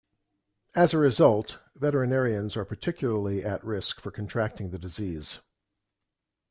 [0.73, 5.41] As a result, veterinarians are particularly at risk for contracting the disease.